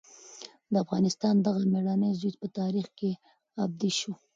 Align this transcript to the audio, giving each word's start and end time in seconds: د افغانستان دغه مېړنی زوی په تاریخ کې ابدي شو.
د 0.71 0.73
افغانستان 0.85 1.35
دغه 1.45 1.61
مېړنی 1.71 2.11
زوی 2.19 2.33
په 2.41 2.47
تاریخ 2.59 2.87
کې 2.97 3.11
ابدي 3.63 3.91
شو. 3.99 4.13